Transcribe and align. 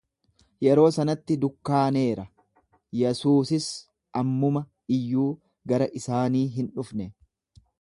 Yeroo 0.67 0.85
sanatti 0.93 1.35
dukkaaneera, 1.41 2.23
Yesuusis 3.01 3.67
ammuma 4.23 4.65
iyyuu 4.97 5.29
gara 5.73 5.93
isaanii 6.01 6.43
hin 6.57 6.73
dhufne. 6.81 7.11